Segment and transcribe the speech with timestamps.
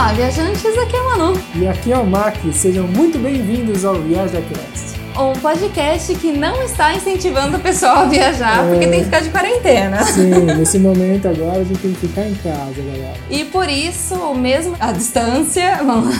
[0.00, 1.38] Olá, viajantes, aqui é a Manu.
[1.56, 4.99] E aqui é o Mac, sejam muito bem-vindos ao ViajaCast.
[5.20, 8.70] Um podcast que não está incentivando o pessoal a viajar, É.
[8.70, 10.02] porque tem que ficar de quarentena.
[10.04, 13.14] Sim, nesse momento agora a gente tem que ficar em casa, galera.
[13.28, 16.14] E por isso, mesmo à distância, vamos,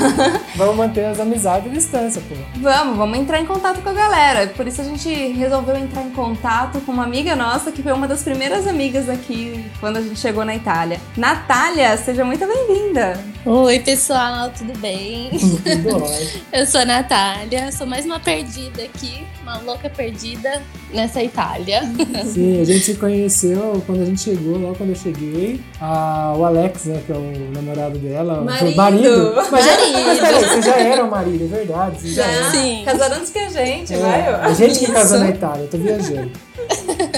[0.54, 2.34] Vamos manter as amizades à distância, pô.
[2.61, 4.46] vamos, vamos entrar em contato com a galera.
[4.48, 8.07] Por isso a gente resolveu entrar em contato com uma amiga nossa, que foi uma
[8.07, 11.00] das primeiras amigas aqui quando a gente chegou na Itália.
[11.17, 13.18] Natália, seja muito bem-vinda.
[13.46, 15.30] Oi, pessoal, tudo bem?
[15.30, 16.43] Tudo ótimo.
[16.53, 21.82] Eu sou a Natália, sou mais uma perdida aqui, aqui uma louca perdida nessa Itália.
[22.32, 25.61] Sim, a gente se conheceu quando a gente chegou, lá quando eu cheguei.
[25.81, 28.43] Ah, o Alex, né, que é o namorado dela.
[28.43, 28.77] Marido.
[28.77, 29.32] marido.
[29.50, 29.99] Mas, já- Marido.
[30.07, 32.14] mas peraí, você já era o marido, é verdade.
[32.14, 32.50] Já era.
[32.50, 32.83] Sim.
[32.84, 34.28] Casaram antes que a gente, É, vai.
[34.34, 34.92] a gente que Isso.
[34.92, 36.30] casou na Itália, eu tô viajando.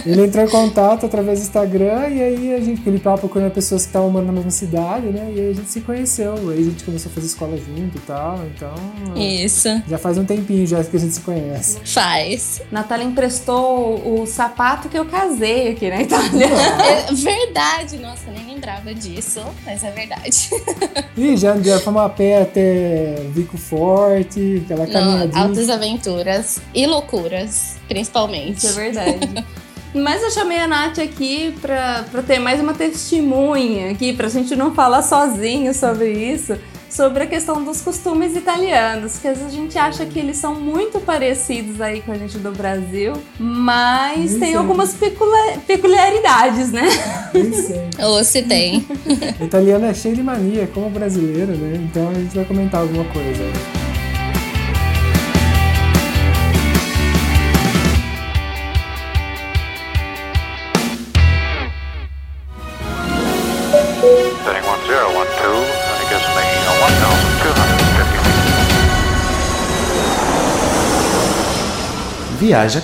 [0.06, 3.82] Ele entrou em contato através do Instagram e aí a gente, ele tava procurando pessoas
[3.82, 5.30] que estavam morando na mesma cidade, né?
[5.34, 8.00] E aí a gente se conheceu, aí a gente começou a fazer escola junto e
[8.00, 8.74] tal, então.
[9.16, 11.78] Isso, Já faz um tempinho já que a gente se conhece.
[11.84, 12.21] faz.
[12.70, 16.48] Natália emprestou o sapato que eu casei aqui na Itália.
[16.82, 20.50] É verdade, nossa, nem lembrava disso, mas é verdade.
[21.16, 25.42] E já, já fomos a pé até Vico Forte, aquela caminhadinha.
[25.42, 28.58] altas aventuras e loucuras, principalmente.
[28.66, 29.44] Isso é verdade.
[29.94, 34.56] Mas eu chamei a Nath aqui pra, pra ter mais uma testemunha aqui, pra gente
[34.56, 36.56] não falar sozinho sobre isso,
[36.94, 40.54] sobre a questão dos costumes italianos, que às vezes a gente acha que eles são
[40.54, 46.88] muito parecidos aí com a gente do Brasil, mas tem algumas pecula- peculiaridades, né?
[47.98, 48.86] Ou se tem.
[49.40, 51.80] O italiano é cheio de mania, como o brasileiro, né?
[51.90, 53.81] Então a gente vai comentar alguma coisa.
[72.42, 72.80] Viaja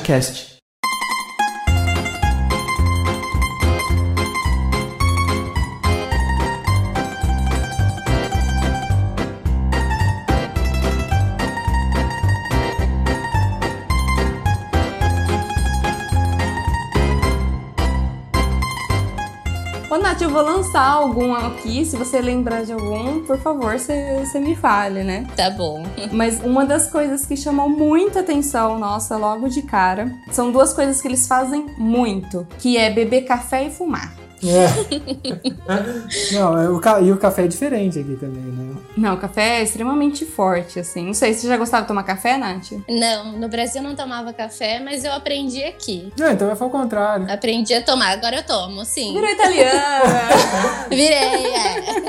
[20.19, 24.41] Nath, eu vou lançar algum aqui, se você lembrar de algum, por favor, você você
[24.41, 25.27] me fale, né?
[25.37, 25.85] Tá bom.
[26.11, 31.01] Mas uma das coisas que chamou muita atenção nossa logo de cara são duas coisas
[31.01, 34.18] que eles fazem muito, que é beber café e fumar.
[34.45, 36.33] É.
[36.35, 38.75] Não, é o ca- e o café é diferente aqui também, né?
[38.97, 41.05] Não, o café é extremamente forte, assim.
[41.07, 42.73] Não sei, você já gostava de tomar café, Nath?
[42.89, 46.13] Não, no Brasil eu não tomava café, mas eu aprendi aqui.
[46.19, 47.31] Não, então vai foi o contrário.
[47.31, 49.13] Aprendi a tomar, agora eu tomo, sim.
[49.15, 50.29] Virou italiana!
[50.89, 51.47] Virei,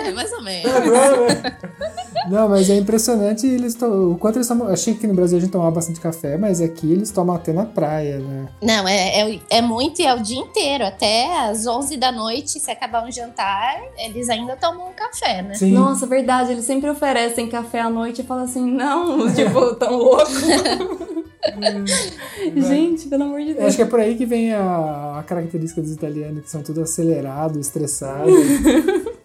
[0.08, 0.72] é, mais ou menos.
[2.30, 3.86] Não, mas é impressionante eles to...
[3.86, 4.68] o quanto eles tomam.
[4.68, 7.66] Achei que no Brasil a gente tomava bastante café, mas aqui eles tomam até na
[7.66, 8.48] praia, né?
[8.62, 10.86] Não, é, é, é muito e é o dia inteiro.
[10.86, 12.19] Até às 11 da noite,
[12.60, 15.56] se acabar um jantar, eles ainda tomam um café, né?
[15.56, 15.74] Sim.
[15.74, 20.26] Nossa, verdade, eles sempre oferecem café à noite e falam assim, não, tipo, tão louco.
[22.56, 23.68] Gente, pelo amor de Eu Deus.
[23.68, 26.82] Acho que é por aí que vem a, a característica dos italianos, que são tudo
[26.82, 28.30] acelerado, estressado.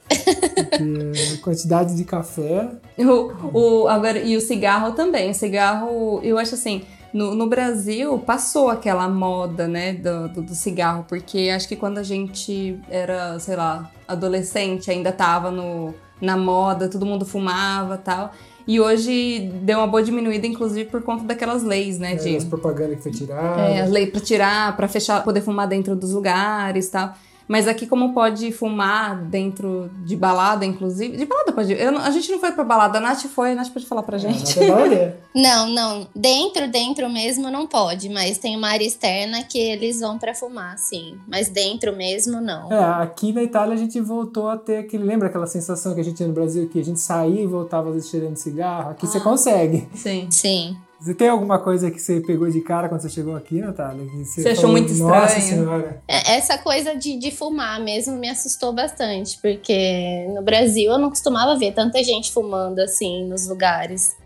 [1.43, 2.71] Quantidade de café.
[2.99, 5.31] O, o, agora, e o cigarro também.
[5.31, 6.83] O cigarro, eu acho assim,
[7.15, 11.99] no, no Brasil passou aquela moda, né, do, do, do cigarro, porque acho que quando
[11.99, 18.33] a gente era, sei lá, adolescente, ainda tava no, na moda, todo mundo fumava tal.
[18.67, 22.45] E hoje deu uma boa diminuída, inclusive por conta daquelas leis, né, de É, as
[22.45, 23.61] propagandas que foi tirada.
[23.61, 27.15] é, as leis pra tirar, pra fechar, poder fumar dentro dos lugares e tal.
[27.47, 31.17] Mas aqui, como pode fumar dentro de balada, inclusive.
[31.17, 31.73] De balada pode.
[31.73, 34.03] eu não- a gente não foi pra balada, a Nath foi, a Nath pode falar
[34.03, 34.59] pra gente.
[34.61, 35.17] Nada valer.
[35.35, 36.07] Não, não.
[36.15, 40.79] Dentro, dentro mesmo não pode, mas tem uma área externa que eles vão pra fumar,
[40.79, 41.19] sim.
[41.27, 42.73] Mas dentro mesmo, não.
[42.73, 45.03] É, aqui na Itália a gente voltou a ter aquele.
[45.03, 47.89] Lembra aquela sensação que a gente tinha no Brasil que a gente saía e voltava
[47.89, 48.91] às vezes cheirando cigarro?
[48.91, 49.89] Aqui você consegue.
[49.95, 50.29] Sim.
[50.31, 50.77] Sim.
[51.05, 54.07] Você tem alguma coisa que você pegou de cara quando você chegou aqui, Natália?
[54.07, 56.03] Que Você achou muito Nossa estranho?" senhora.
[56.09, 61.11] É, Essa coisa de, de fumar mesmo me assustou bastante, porque no Brasil eu não
[61.11, 64.17] costumava ver tanta gente fumando assim nos lugares.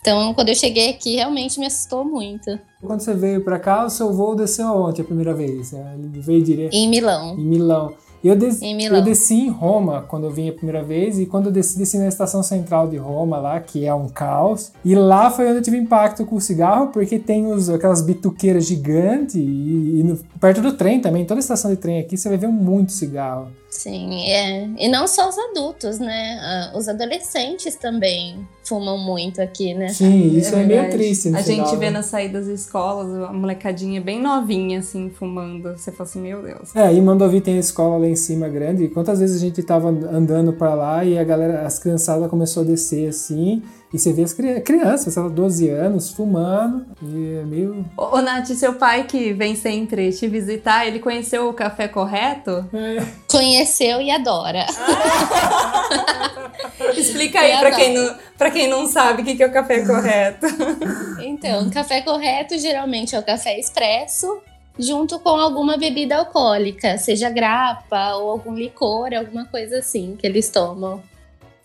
[0.00, 2.58] Então, quando eu cheguei aqui, realmente me assustou muito.
[2.84, 5.72] Quando você veio pra cá, o seu voo desceu aonde a primeira vez?
[5.72, 7.36] É, Ele veio direto Em Milão.
[7.38, 7.94] em Milão.
[8.22, 11.52] Eu, des- eu desci em Roma quando eu vim a primeira vez, e quando eu
[11.52, 14.72] desci, desci na estação central de Roma lá, que é um caos.
[14.84, 18.64] E lá foi onde eu tive impacto com o cigarro, porque tem os, aquelas bituqueiras
[18.66, 22.38] gigantes, e, e no- perto do trem também, toda estação de trem aqui, você vai
[22.38, 23.48] ver muito cigarro.
[23.68, 24.68] Sim, é.
[24.78, 26.38] E não só os adultos, né?
[26.42, 29.88] Ah, Os adolescentes também fumam muito aqui, né?
[29.88, 30.96] Sim, isso é, meio verdade.
[30.96, 31.28] triste.
[31.28, 31.90] A gente final, vê né?
[31.90, 35.76] nas saídas das escolas a molecadinha bem novinha, assim, fumando.
[35.76, 36.74] Você fala assim, meu Deus.
[36.74, 38.84] É, e Mandovi tem a escola lá em cima grande.
[38.84, 42.62] E quantas vezes a gente tava andando pra lá e a galera, as criançadas começou
[42.62, 43.62] a descer assim,
[43.92, 47.84] e você vê as cri- crianças, sei lá, 12 anos, fumando, e é meio.
[47.96, 52.68] Ô, ô, Nath, seu pai que vem sempre te visitar, ele conheceu o café correto?
[52.72, 54.64] É, Conheceu e adora.
[56.96, 57.76] Explica aí adoro.
[57.76, 60.46] quem, não, pra quem não sabe o que que é o café correto.
[61.24, 64.38] Então, café correto geralmente é o café expresso,
[64.78, 70.50] junto com alguma bebida alcoólica, seja grapa ou algum licor, alguma coisa assim que eles
[70.50, 71.00] tomam.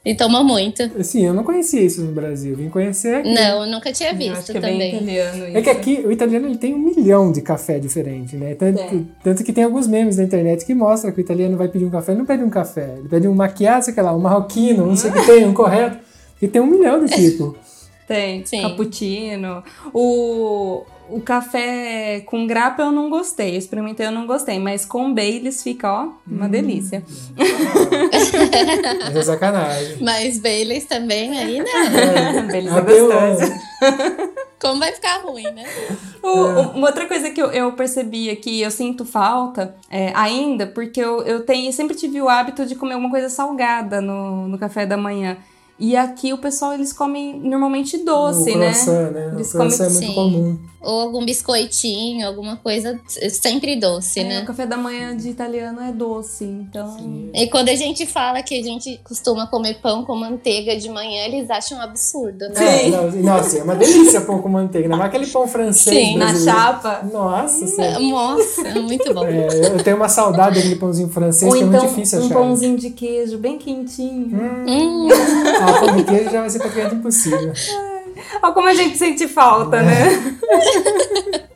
[0.08, 0.82] E tomam muito.
[0.98, 3.34] assim, eu não conhecia isso no Brasil, vim conhecer aqui.
[3.34, 4.96] Não, eu nunca tinha visto acho que é bem também.
[4.96, 5.58] italiano isso.
[5.58, 8.56] É que aqui o italiano ele tem um milhão de café diferente, né?
[8.56, 9.08] Tanto, Tem.
[9.22, 11.90] tanto que tem alguns memes na internet que mostram que o italiano vai pedir um
[11.90, 14.96] café, ele não pede um café, ele pede um macchiato, sei lá, um marroquino, não
[14.96, 15.98] sei o que tem, um correto.
[16.42, 17.56] E tem um milhão de tipos.
[18.08, 18.62] Tem, Sim.
[18.62, 19.62] cappuccino.
[19.94, 23.56] O, o café com grapa eu não gostei.
[23.56, 24.60] Eu experimentei, eu não gostei.
[24.60, 27.04] Mas com Baileys fica, ó, uma delícia.
[27.36, 29.98] Mas é sacanagem.
[30.02, 31.66] Mas Baileys também aí, né?
[32.52, 33.54] Baileys é gostoso.
[34.60, 35.64] Como vai ficar ruim, né?
[36.24, 40.66] O- o- Uma outra coisa que eu, eu percebi aqui, eu sinto falta é, ainda,
[40.66, 44.58] porque eu, eu tenho, sempre tive o hábito de comer alguma coisa salgada no, no
[44.58, 45.38] café da manhã.
[45.80, 48.72] E aqui o pessoal, eles comem normalmente doce, o né?
[48.72, 49.32] croissant, né?
[49.36, 50.16] Eles o croissant é comem- muito Sim.
[50.16, 50.60] comum.
[50.90, 52.98] Ou algum biscoitinho, alguma coisa
[53.30, 54.42] sempre doce, É, né?
[54.44, 57.30] O café da manhã de italiano é doce, então...
[57.34, 61.26] E quando a gente fala que a gente costuma comer pão com manteiga de manhã,
[61.26, 62.56] eles acham um absurdo, né?
[62.56, 62.64] Sim.
[62.64, 65.94] É, não, nossa, é uma delícia pão com manteiga, não é aquele pão francês.
[65.94, 66.58] Sim, Na brasileiro.
[66.60, 67.02] chapa.
[67.12, 68.00] Nossa senhora.
[68.00, 69.26] Nossa, é muito bom.
[69.26, 72.26] É, eu tenho uma saudade daquele pãozinho francês Ou que é então muito difícil um
[72.28, 72.34] achar.
[72.34, 74.38] pãozinho de queijo bem quentinho.
[74.38, 75.10] Hum,
[75.62, 77.52] Ah, pão de queijo já vai ser praticamente impossível.
[78.42, 80.10] Olha como a gente sente falta, né?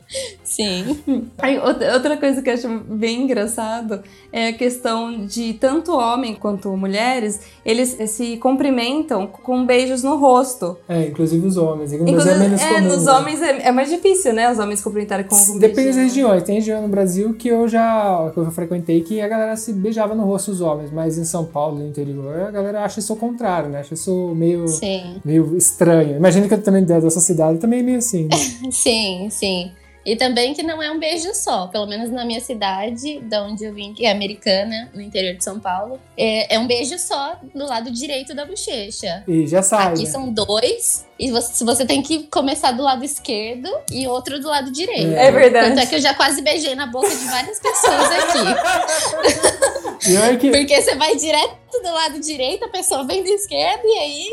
[0.62, 1.28] sim.
[1.38, 6.76] Aí, outra coisa que eu acho bem engraçado é a questão de tanto homem quanto
[6.76, 10.78] mulheres, eles se cumprimentam com beijos no rosto.
[10.88, 11.92] É, inclusive os homens.
[11.92, 12.88] No Brasil é Inclusive, menos é, comum.
[12.88, 13.12] nos né?
[13.12, 14.52] homens é, é mais difícil, né?
[14.52, 16.44] Os homens cumprimentarem com um Depende das regiões.
[16.44, 19.74] Tem região no Brasil que eu já que eu já frequentei que a galera se
[19.74, 23.12] beijava no rosto dos homens, mas em São Paulo, no interior, a galera acha isso
[23.14, 23.80] ao contrário, né?
[23.80, 26.16] Acha isso meio, Sim, meio estranho.
[26.16, 28.26] Imagina que eu também dessa cidade também é meio assim.
[28.26, 28.38] Né?
[28.72, 29.72] sim, sim.
[30.06, 33.64] E também que não é um beijo só, pelo menos na minha cidade, da onde
[33.64, 37.40] eu vim, que é americana, no interior de São Paulo, é, é um beijo só
[37.54, 39.24] do lado direito da bochecha.
[39.28, 39.94] E já sai.
[39.94, 40.10] Aqui né?
[40.10, 44.72] são dois, e você, você tem que começar do lado esquerdo e outro do lado
[44.72, 45.14] direito.
[45.14, 45.70] É verdade.
[45.70, 49.62] Tanto é que eu já quase beijei na boca de várias pessoas aqui.
[50.40, 54.30] Que Porque você vai direto do lado direito, a pessoa vem do esquerdo, e aí.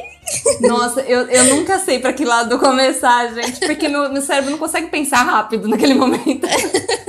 [0.63, 4.59] Nossa, eu, eu nunca sei pra que lado começar, gente, porque meu, meu cérebro não
[4.59, 6.47] consegue pensar rápido naquele momento.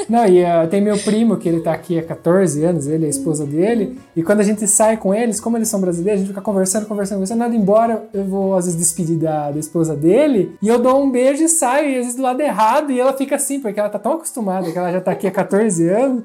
[0.10, 3.06] Não, e ah, tem meu primo, que ele tá aqui há 14 anos, ele e
[3.06, 6.24] a esposa dele, e quando a gente sai com eles, como eles são brasileiros, a
[6.24, 9.96] gente fica conversando, conversando, conversando, nada embora, eu vou às vezes despedir da, da esposa
[9.96, 13.00] dele, e eu dou um beijo e saio, e às vezes do lado errado, e
[13.00, 15.88] ela fica assim, porque ela tá tão acostumada, que ela já tá aqui há 14
[15.90, 16.24] anos,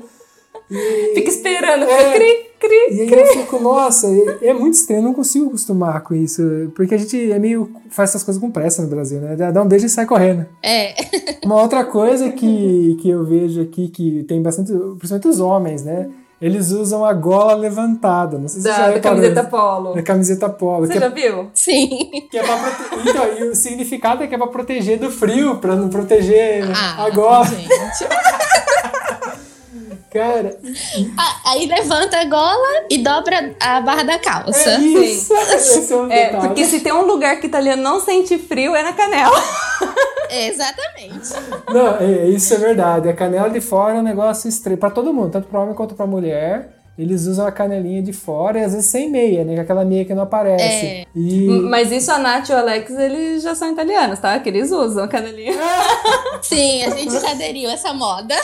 [1.14, 2.14] Fica esperando, É.
[2.14, 2.96] cri, cri.
[2.96, 4.06] e aí eu fico, nossa,
[4.40, 6.42] é é muito estranho, eu não consigo acostumar com isso,
[6.74, 9.62] porque a gente é meio, faz essas coisas com pressa no Brasil, né, dá dá
[9.62, 10.46] um beijo e sai correndo.
[10.62, 10.94] É.
[11.44, 16.08] Uma outra coisa que, que eu vejo aqui, que tem bastante, principalmente os homens, né?
[16.44, 18.36] Eles usam a gola levantada.
[18.36, 19.94] Não sei se você já Da, da reparou camiseta polo.
[19.94, 20.86] Da camiseta polo.
[20.86, 21.50] Você Que já é, viu?
[21.54, 21.88] Sim.
[22.30, 23.08] que é pra prote...
[23.08, 27.04] Então, e o significado é que é pra proteger do frio, pra não proteger Ah,
[27.06, 27.46] a gola.
[27.46, 27.68] gente.
[30.12, 30.56] Cara,
[31.18, 34.70] Ah, Aí levanta a gola e dobra a barra da calça.
[34.70, 35.32] é isso.
[35.34, 36.46] Esse é É, detalhe.
[36.48, 39.34] porque se tem um lugar que italiano não sente frio, é na canela.
[40.30, 41.30] Exatamente.
[41.72, 43.08] Não, é, isso é verdade.
[43.08, 44.78] A canela de fora é um negócio estranho.
[44.78, 46.83] Pra todo mundo, tanto pra homem quanto pra mulher.
[46.96, 49.56] Eles usam a canelinha de fora e às vezes sem meia, né?
[49.56, 50.86] Com aquela meia que não aparece.
[50.86, 51.06] É.
[51.14, 51.46] E...
[51.68, 54.38] Mas isso a Nath e o Alex, eles já são italianos, tá?
[54.38, 55.54] Que eles usam a canelinha.
[56.42, 58.34] Sim, a gente já aderiu a essa moda.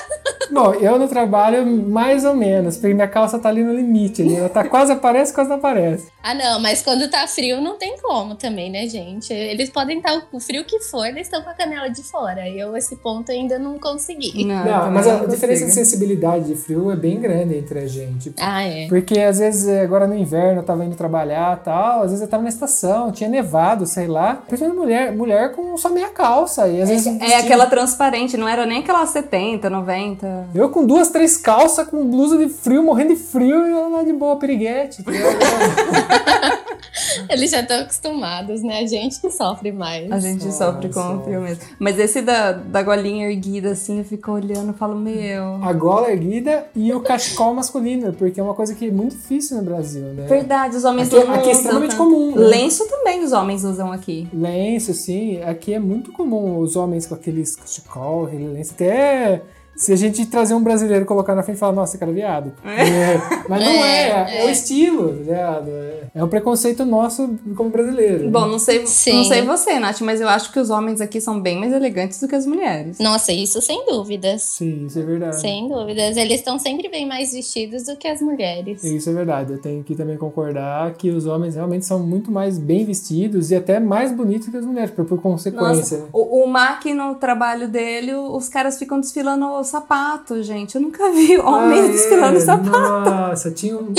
[0.51, 4.23] Bom, eu no trabalho, mais ou menos, porque minha calça tá ali no limite.
[4.23, 4.37] Ali.
[4.37, 6.09] Ela tá quase aparece, quase não aparece.
[6.23, 9.33] Ah, não, mas quando tá frio não tem como também, né, gente?
[9.33, 12.49] Eles podem estar o frio que for, eles estão com a canela de fora.
[12.49, 14.45] E eu, esse ponto, ainda não consegui.
[14.45, 18.33] Não, Não, mas a diferença de sensibilidade de frio é bem grande entre a gente.
[18.41, 18.89] Ah, é.
[18.89, 22.29] Porque às vezes, agora no inverno, eu tava indo trabalhar e tal, às vezes eu
[22.29, 24.43] tava na estação, tinha nevado, sei lá.
[24.47, 26.67] Principalmente mulher, mulher com só meia calça.
[26.69, 30.49] E às vezes um É aquela transparente, não era nem aquela 70, 90.
[30.55, 34.03] Eu com duas, três calças, com blusa de frio, morrendo de frio e eu lá
[34.03, 35.05] de boa, piriguete.
[37.29, 38.81] Eles já estão acostumados, né?
[38.81, 40.11] A gente que sofre mais.
[40.11, 41.63] A gente Só, sofre com o frio mesmo.
[41.79, 45.63] Mas esse da, da golinha erguida, assim, eu fico olhando e falo, meu.
[45.63, 49.57] a gola erguida e o cachecol masculino, porque é uma coisa que é muito difícil
[49.59, 50.27] no Brasil, né?
[50.27, 52.03] Verdade, os homens Aqui- não aqui é usam extremamente tanto.
[52.05, 52.47] comum, né?
[52.47, 54.29] Lenço também os homens usam aqui.
[54.33, 55.43] Lenço, sim.
[55.43, 58.73] Aqui é muito comum os homens com aqueles cachecol, aquele lenço.
[58.75, 59.43] Até
[59.77, 62.11] se a gente trazer um brasileiro e colocar na frente e falar, nossa, esse cara
[62.11, 62.53] é viado.
[62.65, 64.53] É, Mas não é, é, É, o é.
[64.53, 65.69] estilo, ligado?
[65.71, 68.29] É- É um preconceito nosso como brasileiro.
[68.31, 69.19] Bom, não sei, Sim.
[69.19, 72.21] não sei você, Nath, mas eu acho que os homens aqui são bem mais elegantes
[72.21, 72.99] do que as mulheres.
[72.99, 74.43] Nossa, isso sem dúvidas.
[74.43, 75.41] Sim, isso é verdade.
[75.41, 76.17] Sem dúvidas.
[76.17, 78.83] Eles estão sempre bem mais vestidos do que as mulheres.
[78.85, 79.53] Isso é verdade.
[79.53, 83.55] Eu tenho que também concordar que os homens realmente são muito mais bem vestidos e
[83.57, 85.99] até mais bonitos que as mulheres, por, por consequência.
[85.99, 86.05] né?
[86.13, 90.75] O, o Mac, no trabalho dele, os caras ficam desfilando o sapato, gente.
[90.75, 91.89] Eu nunca vi homens Ah, é?
[91.93, 93.11] desfilando sapato.
[93.11, 93.93] Nossa, tinha um,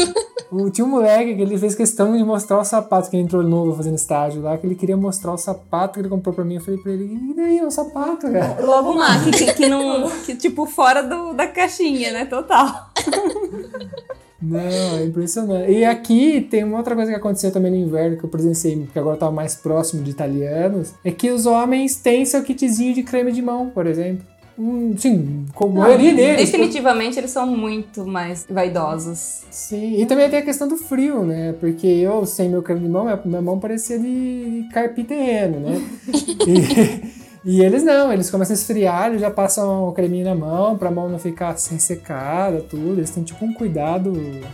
[0.52, 3.42] um- tinha um moleque que ele fez questão de mostrar o sapato que ele entrou
[3.42, 6.56] novo fazendo estágio lá, que ele queria mostrar o sapato que ele comprou pra mim.
[6.56, 8.58] Eu falei pra ele, e daí, é o sapato, cara?
[8.62, 10.10] Logo o Mac, que, que não.
[10.26, 12.26] Que, tipo, fora do, da caixinha, né?
[12.26, 12.90] Total.
[14.42, 15.72] Não, é impressionante.
[15.72, 18.98] E aqui tem uma outra coisa que aconteceu também no inverno que eu presenciei, porque
[18.98, 23.04] agora eu tava mais próximo de italianos, é que os homens têm seu kitzinho de
[23.04, 24.26] creme de mão, por exemplo.
[24.64, 26.52] Hum, sim, com a maioria deles.
[26.52, 29.42] Definitivamente eles são muito mais vaidosos.
[29.50, 31.56] Sim, e também tem a questão do frio, né?
[31.60, 35.82] Porque eu, sem meu creme de mão, minha, mão parecia de, carpir terreno, né?
[37.44, 40.78] e, e eles não, eles começam a esfriar, eles já passam o creminho na mão,
[40.78, 43.00] pra mão não ficar sem secada, tudo.
[43.00, 44.14] Eles têm tipo um cuidado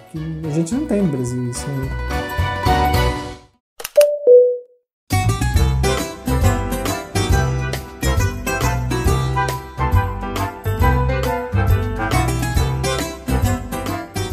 [0.09, 1.67] que a gente não tem no Brasil, isso.
[1.67, 2.46] Né?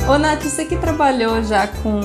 [0.08, 2.00] Ô, Nath, você que trabalhou já com,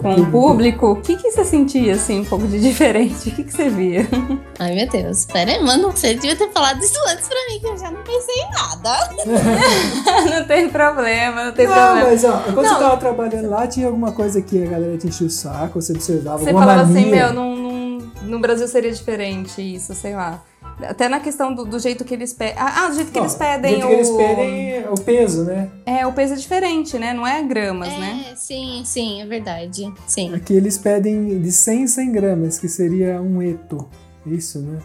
[0.00, 0.92] com o público.
[0.92, 3.28] o que, que você sentia, assim, um pouco de diferente?
[3.28, 4.06] O que, que você via?
[4.58, 5.24] Ai, meu Deus.
[5.24, 5.90] Pera aí, mano.
[5.90, 9.10] Você devia ter falado isso antes pra mim, que eu já não pensei em nada.
[10.38, 12.08] não tem problema, não tem Não, problema.
[12.08, 12.74] mas ó, quando Não.
[12.74, 15.92] você tava trabalhando lá, tinha alguma coisa que a galera te enchia o saco, você
[15.92, 20.40] observava, Você alguma falava assim, meu, num, num- no Brasil seria diferente isso, sei lá.
[20.82, 22.54] Até na questão do, do jeito que eles pedem.
[22.58, 23.88] Ah, do jeito que Ó, eles pedem do jeito o.
[23.88, 25.70] que eles pedem é o peso, né?
[25.84, 27.12] É, o peso é diferente, né?
[27.12, 28.26] Não é gramas, né?
[28.32, 29.92] É, sim, sim, é verdade.
[30.06, 30.34] Sim.
[30.34, 33.88] Aqui eles pedem de 100 em 100 gramas, que seria um eto.
[34.26, 34.78] Isso, né?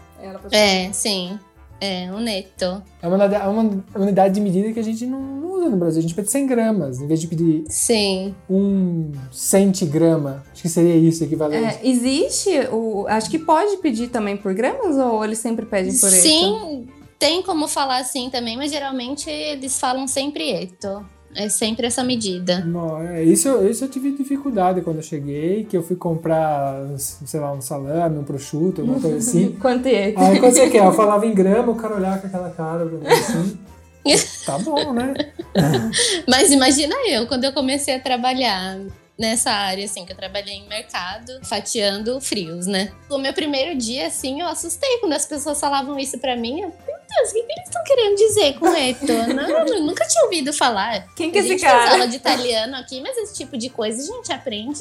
[0.50, 1.38] É, sim.
[1.84, 2.82] É, um neto.
[3.02, 5.76] É uma, unidade- é uma unidade de medida que a gente não, não usa no
[5.76, 5.98] Brasil.
[5.98, 8.34] A gente pede 100 gramas, em vez de pedir Sim.
[8.48, 10.42] um centigrama.
[10.52, 11.64] Acho que seria isso o equivalente.
[11.76, 13.06] É, existe o.
[13.08, 16.16] Acho que pode pedir também por gramas ou eles sempre pedem por eto?
[16.22, 16.88] Sim,
[17.18, 21.04] tem como falar assim também, mas geralmente eles falam sempre eto.
[21.34, 22.64] É sempre essa medida.
[22.64, 26.76] Não, é, isso, eu- isso eu tive dificuldade quando eu cheguei, que eu fui comprar,
[26.98, 29.52] sei lá, um salame, um prosciutto, alguma coisa assim.
[29.60, 30.14] Quanto é?
[30.16, 32.98] Aí quando você quer, eu falava em grama, o cara olhava com aquela cara pra
[32.98, 33.58] mim assim.
[34.46, 35.14] tá bom, né?
[36.28, 38.78] Mas imagina eu, quando eu comecei a trabalhar
[39.18, 42.90] nessa área, assim, que eu trabalhei em mercado, fatiando frios, né?
[43.08, 46.60] O meu primeiro dia, assim, eu assustei quando as pessoas falavam isso pra mim.
[46.62, 46.72] Eu,
[47.16, 49.06] Deus, o que, que eles estão querendo dizer com eto?
[49.34, 51.06] Não, nunca tinha ouvido falar.
[51.14, 51.92] Quem que a é esse cara?
[51.92, 54.80] aula de italiano aqui, mas esse tipo de coisa a gente aprende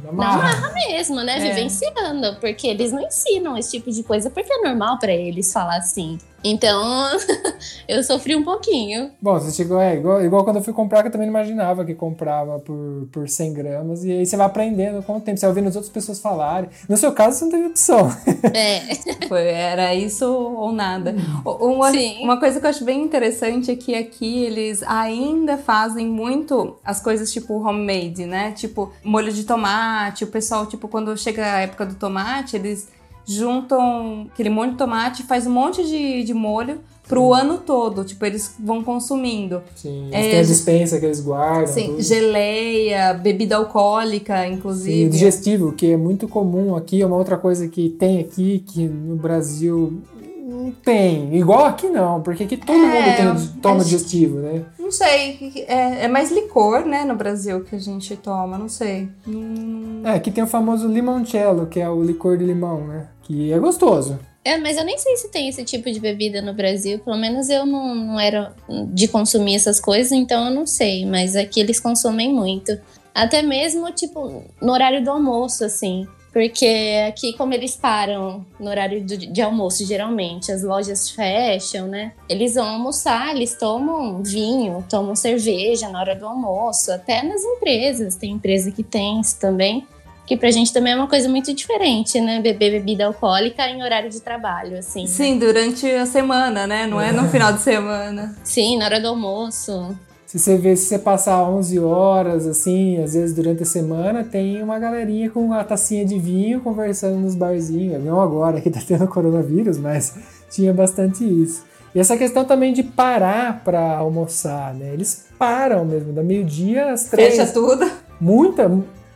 [0.00, 0.72] Na marra.
[0.72, 1.36] mesmo, né?
[1.38, 1.50] É.
[1.54, 2.36] Vivenciando.
[2.40, 6.18] Porque eles não ensinam esse tipo de coisa, porque é normal pra eles falar assim.
[6.44, 7.08] Então,
[7.88, 9.10] eu sofri um pouquinho.
[9.20, 11.84] Bom, você chegou, é, igual, igual quando eu fui comprar, que eu também não imaginava
[11.84, 15.46] que comprava por, por 100 gramas, e aí você vai aprendendo com o tempo, você
[15.46, 16.68] vai ouvindo as outras pessoas falarem.
[16.86, 18.10] No seu caso, você não teve opção.
[18.54, 18.94] É,
[19.26, 21.14] Foi, era isso ou nada.
[21.44, 22.22] Uma, Sim.
[22.22, 27.00] uma coisa que eu acho bem interessante é que aqui eles ainda fazem muito as
[27.00, 28.52] coisas tipo homemade, né?
[28.52, 30.24] Tipo molho de tomate.
[30.24, 32.88] O pessoal, tipo, quando chega a época do tomate, eles
[33.26, 38.04] juntam aquele molho de tomate, faz um monte de, de molho pro ano todo.
[38.04, 39.62] Tipo, eles vão consumindo.
[39.76, 41.66] Sim, É, tem a dispensa que eles guardam.
[41.66, 42.02] Sim, tudo.
[42.02, 45.10] geleia, bebida alcoólica, Sim, inclusive.
[45.10, 49.16] digestivo, que é muito comum aqui, é uma outra coisa que tem aqui, que no
[49.16, 50.00] Brasil
[50.46, 51.34] Não tem.
[51.36, 54.62] Igual aqui não, porque aqui todo É, mundo tem, toma digestivo, né?
[54.78, 59.08] Não sei, é, é mais licor, né, no Brasil que a gente toma, não sei.
[59.26, 63.08] Hum, É, aqui tem o famoso limoncello, que é o licor de limão, né?
[63.26, 64.18] Que é gostoso.
[64.44, 66.98] É, mas eu nem sei se tem esse tipo de bebida no Brasil.
[66.98, 68.54] Pelo menos eu não, não era
[68.92, 71.06] de consumir essas coisas, então eu não sei.
[71.06, 72.78] Mas aqui eles consomem muito.
[73.14, 76.06] Até mesmo, tipo, no horário do almoço, assim.
[76.30, 76.66] Porque
[77.08, 82.12] aqui, como eles param no horário do- de almoço, geralmente, as lojas fecham, né?
[82.28, 86.90] Eles vão almoçar, eles tomam vinho, tomam cerveja na hora do almoço.
[86.90, 89.86] Até nas empresas, tem empresa que tem isso também.
[90.26, 92.40] Que pra gente também é uma coisa muito diferente, né?
[92.40, 95.06] Beber bebida alcoólica em horário de trabalho, assim.
[95.06, 96.86] Sim, durante a semana, né?
[96.86, 98.34] Não é no final de semana.
[98.42, 99.94] Sim, na hora do almoço.
[100.26, 104.60] Se você vê, se você passar 11 horas, assim, às vezes durante a semana, tem
[104.62, 108.02] uma galerinha com uma tacinha de vinho conversando nos barzinhos.
[108.02, 110.14] Não agora que tá tendo coronavírus, mas
[110.50, 111.64] tinha bastante isso.
[111.94, 114.92] E essa questão também de parar para almoçar, né?
[114.92, 117.36] Eles param mesmo, da meio-dia às três.
[117.36, 117.88] Fecha tudo.
[118.20, 118.68] Muita.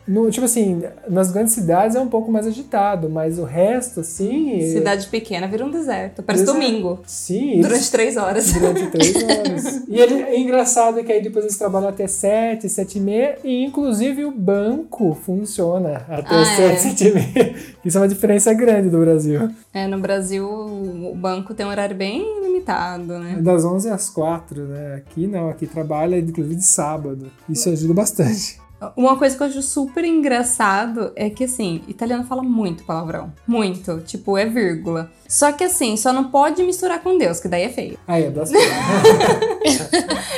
[0.08, 4.58] No- tipo assim, nas grandes cidades é um pouco mais agitado, mas o resto, assim.
[4.60, 6.22] é- Cidade pequena vira um deserto.
[6.22, 6.60] Parece Deserto.
[6.66, 7.00] domingo.
[7.06, 8.52] Sim, Durante três horas.
[8.52, 9.82] durante três horas.
[9.88, 13.64] E ele, é engraçado que aí depois eles trabalham até sete, sete e meia, e
[13.64, 16.76] inclusive o banco funciona até Ah, sete, é.
[16.76, 17.54] sete e meia.
[17.84, 19.50] Isso é uma diferença grande do Brasil.
[19.74, 23.38] É, no Brasil o banco tem um horário bem limitado, É né?
[23.40, 24.94] das 11 às 4, né?
[24.96, 27.30] Aqui não, aqui trabalha inclusive de sábado.
[27.48, 28.58] Isso ajuda bastante.
[28.96, 33.32] Uma coisa que eu acho super engraçado é que, assim, italiano fala muito palavrão.
[33.46, 34.00] Muito.
[34.00, 35.10] Tipo, é vírgula.
[35.28, 37.98] Só que, assim, só não pode misturar com Deus, que daí é feio.
[38.06, 38.68] Aí é blasfêmia.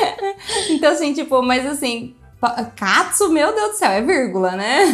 [0.71, 2.15] Então, assim, tipo, mas assim,
[2.77, 4.87] katsu, meu Deus do céu, é vírgula, né?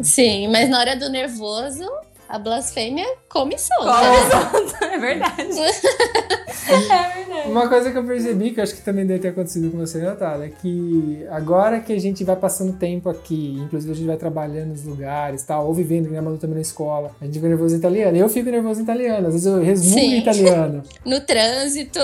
[0.00, 1.84] Sim, mas na hora do nervoso,
[2.28, 4.84] a blasfêmia come solta.
[4.84, 5.48] É verdade.
[6.68, 7.48] é verdade.
[7.48, 10.00] Uma coisa que eu percebi, que eu acho que também deve ter acontecido com você,
[10.00, 14.16] Natália, é que agora que a gente vai passando tempo aqui, inclusive a gente vai
[14.16, 17.34] trabalhando nos lugares tal, ou vivendo, que nem a Manu também na escola, a gente
[17.34, 18.16] fica nervoso em italiano.
[18.16, 20.82] Eu fico nervoso em italiano, às vezes eu resmungo em italiano.
[21.04, 22.00] No trânsito.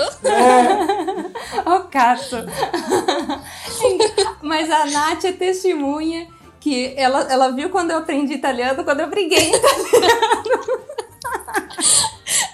[1.65, 2.37] Ó, katsu.
[4.41, 6.27] Mas a Nath é testemunha
[6.61, 10.21] que ela, ela viu quando eu aprendi italiano, quando eu briguei em italiano.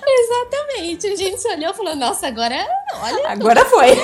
[0.10, 1.08] Exatamente.
[1.08, 2.66] A gente se olhou e falou, nossa, agora,
[3.04, 3.96] olha, Agora foi.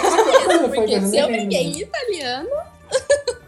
[0.76, 2.50] porque se eu briguei em italiano,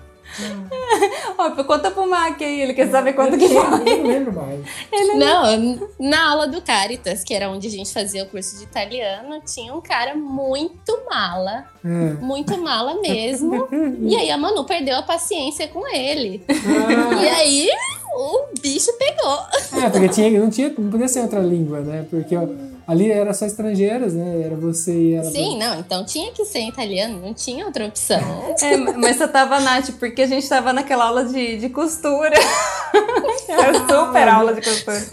[1.37, 3.57] Ó, conta pro Mac aí, ele quer saber quanto eu que foi.
[3.57, 4.61] eu não lembro mais.
[5.15, 9.41] Não, na aula do Caritas, que era onde a gente fazia o curso de italiano,
[9.45, 11.87] tinha um cara muito mala, É.
[12.21, 13.67] muito mala mesmo.
[14.05, 16.43] E aí a Manu perdeu a paciência com ele.
[16.49, 17.69] E Ah, aí
[18.15, 19.39] o bicho pegou.
[19.83, 22.05] é, porque tinha, não, tinha, não podia ser outra língua, né?
[22.09, 22.47] Porque ó,
[22.87, 24.43] ali era só estrangeiros, né?
[24.45, 25.29] Era você e ela.
[25.29, 28.19] Sim, não, então tinha que ser italiano, não tinha outra opção.
[28.61, 32.35] É, mas só tava Nath, porque a gente tava naquela aula de, de costura.
[33.49, 35.03] Era super aula de costura.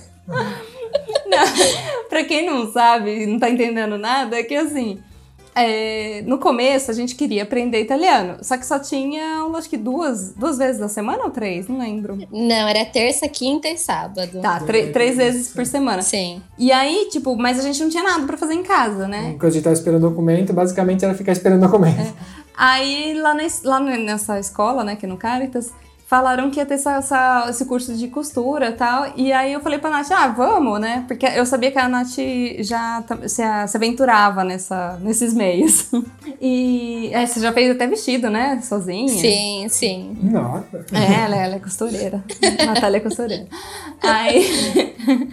[1.26, 5.02] Não, pra quem não sabe, não tá entendendo nada, é que assim.
[5.54, 10.32] É, no começo a gente queria aprender italiano, só que só tinha acho que duas,
[10.34, 11.68] duas vezes na semana ou três?
[11.68, 12.18] Não lembro.
[12.30, 14.40] Não, era terça, quinta e sábado.
[14.40, 16.02] Tá, três vezes por semana.
[16.02, 16.42] Sim.
[16.58, 19.34] E aí, tipo, mas a gente não tinha nada pra fazer em casa, né?
[19.38, 22.14] Quando a gente tava esperando o documento, basicamente era ficar esperando o documento.
[22.56, 25.72] Aí lá, na lá nessa escola, né, aqui no Caritas,
[26.12, 29.14] falaram que ia ter essa, essa- esse curso de costura e tal.
[29.16, 31.06] E aí eu falei pra Nath, ah, vamos, né?
[31.08, 32.18] Porque eu sabia que a Nath
[32.58, 35.88] já se, se aventurava nessa, nesses meios.
[36.44, 38.60] E é, você já fez até vestido, né?
[38.62, 39.06] Sozinha.
[39.08, 40.16] Sim, sim.
[40.24, 40.84] Nossa.
[40.92, 42.24] É, ela, ela é costureira.
[42.66, 43.46] Natália é costureira.
[44.02, 44.92] Aí,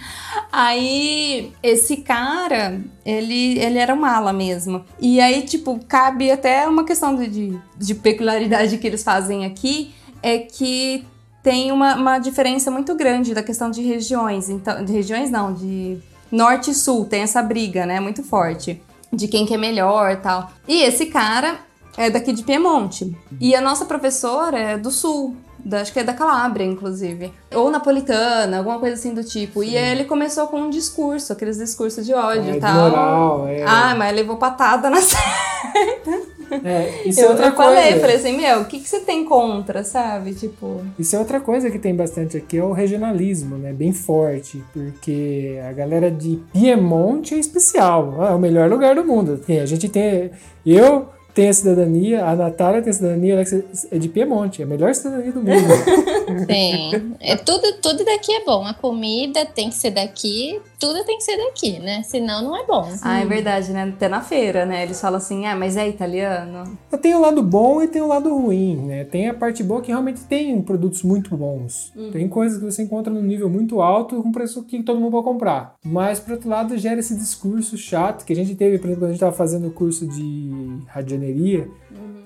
[0.52, 4.86] aí, esse cara, ele, ele era um mala mesmo.
[5.00, 9.92] E aí, tipo, cabe até uma questão de, de peculiaridade que eles fazem aqui,
[10.24, 11.06] é que
[11.42, 14.50] tem uma, uma diferença muito grande da questão de regiões.
[14.50, 15.98] Então, de regiões não, de
[16.32, 18.00] norte e sul, tem essa briga, né?
[18.00, 18.82] Muito forte.
[19.12, 20.52] De quem que é melhor e tal.
[20.68, 21.60] E esse cara
[21.98, 23.16] é daqui de Piemonte.
[23.40, 25.36] E a nossa professora é do sul.
[25.66, 27.34] Da, acho que é da Calábria, inclusive.
[27.54, 29.62] Ou napolitana, alguma coisa assim do tipo.
[29.64, 32.90] E aí ele começou com um discurso, aqueles discursos de ódio É, e de tal.
[32.90, 33.64] moral, é.
[33.66, 35.00] Ah, mas levou patada na
[36.64, 37.76] É, isso eu, é outra eu coisa.
[37.76, 40.34] falei, falei assim, meu, o que, que você tem contra, sabe?
[40.34, 40.82] Tipo.
[40.98, 43.72] Isso é outra coisa que tem bastante aqui, é o regionalismo, né?
[43.72, 49.40] Bem forte, porque a galera de Piemonte é especial, é o melhor lugar do mundo.
[49.48, 50.32] A gente tem,
[50.66, 54.66] eu tenho a cidadania, a Natália tem a cidadania, a Alexa é de Piemonte, é
[54.66, 55.68] a melhor cidadania do mundo.
[56.50, 57.16] Sim.
[57.20, 58.66] É, tudo, tudo daqui é bom.
[58.66, 60.60] A comida tem que ser daqui.
[60.80, 62.02] Tudo tem que ser daqui, né?
[62.04, 62.90] Senão não é bom.
[63.02, 63.84] Ah, é verdade, né?
[63.84, 64.84] Até na feira, né?
[64.84, 66.64] Eles falam assim, ah, mas é italiano.
[67.02, 69.04] Tem o lado bom e tem o lado ruim, né?
[69.04, 71.92] Tem a parte boa que realmente tem produtos muito bons.
[72.12, 75.26] Tem coisas que você encontra num nível muito alto com preço que todo mundo pode
[75.26, 75.76] comprar.
[75.84, 79.10] Mas, por outro lado, gera esse discurso chato que a gente teve, por exemplo, quando
[79.10, 80.50] a gente estava fazendo o curso de
[80.88, 81.68] radianeria,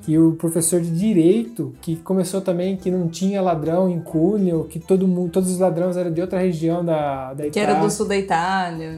[0.05, 4.77] que o professor de direito, que começou também que não tinha ladrão em Cuneo, que
[4.77, 7.69] todo mundo, todos os ladrões eram de outra região da, da Que Itália.
[7.69, 8.42] era do sul da Itália.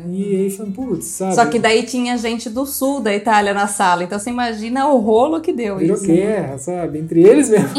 [0.10, 1.36] E aí falando, putz, sabe?
[1.36, 4.04] Só que daí tinha gente do sul da Itália na sala.
[4.04, 6.08] Então você imagina o rolo que deu Virou isso.
[6.08, 6.14] né?
[6.16, 7.00] guerra, sabe?
[7.00, 7.70] Entre eles mesmo.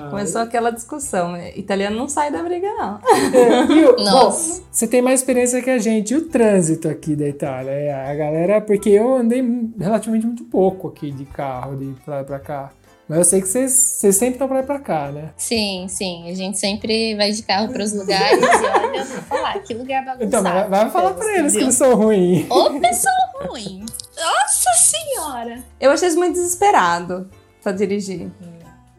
[0.00, 1.36] Ah, Começou aquela discussão.
[1.56, 2.98] Italiano não sai da briga, não.
[3.32, 4.60] É, e o- Nossa.
[4.60, 6.12] bom, você tem mais experiência que a gente.
[6.12, 7.70] E o trânsito aqui da Itália?
[7.70, 9.42] É, a galera, porque eu andei
[9.78, 12.70] relativamente muito pouco aqui de carro, de pra pra cá.
[13.12, 15.32] Mas eu sei que vocês, vocês sempre estão pra lá e pra cá, né?
[15.36, 16.30] Sim, sim.
[16.30, 20.02] A gente sempre vai de carro pros lugares e olha, eu vou falar, que lugar
[20.02, 20.24] bagunçado.
[20.24, 22.50] Então, vai, vai falar pra eles que eles são ruins.
[22.50, 23.12] Ô, pessoa
[23.46, 23.84] ruim.
[24.16, 25.62] Nossa senhora.
[25.78, 27.28] Eu achei isso muito desesperado
[27.62, 28.30] pra dirigir.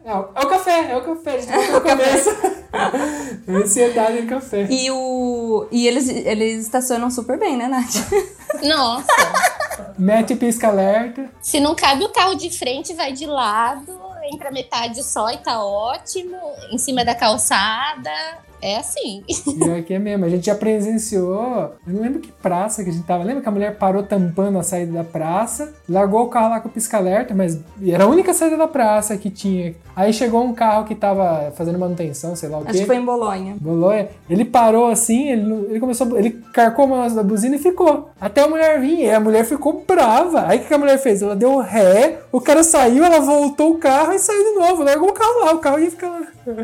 [0.04, 2.30] É, o- é o café, é o café, a gente falou no começo.
[3.48, 4.66] Ansiedade em café.
[4.70, 5.66] E, o...
[5.72, 7.96] e eles, eles estacionam super bem, né, Nath?
[8.62, 9.06] Nossa.
[9.98, 11.30] Mete pisca-alerta.
[11.40, 13.92] Se não cabe o carro de frente, vai de lado,
[14.32, 16.38] entra metade só e tá ótimo.
[16.70, 18.10] Em cima da calçada.
[18.64, 19.22] É assim.
[19.62, 20.24] Pior que é mesmo.
[20.24, 21.72] A gente já presenciou.
[21.86, 23.22] Eu não lembro que praça que a gente tava.
[23.22, 26.68] Lembra que a mulher parou tampando a saída da praça, largou o carro lá com
[26.68, 29.74] o pisca-alerta, mas era a única saída da praça que tinha.
[29.94, 32.78] Aí chegou um carro que tava fazendo manutenção, sei lá o Acho quê.
[32.80, 33.54] que foi em Bolonha.
[33.60, 34.08] Bolonha.
[34.28, 38.10] Ele parou assim, ele, ele começou, ele carcou a mão da buzina e ficou.
[38.18, 40.46] Até a mulher vir, e a mulher ficou brava.
[40.46, 41.20] Aí o que que a mulher fez?
[41.22, 44.82] Ela deu ré, o cara saiu, ela voltou o carro e saiu de novo.
[44.82, 46.20] Largou o carro lá, o carro ia ficar lá.